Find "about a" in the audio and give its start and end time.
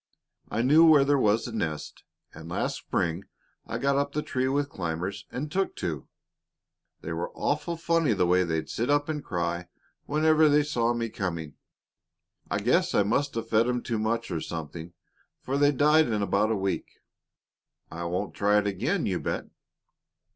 16.23-16.57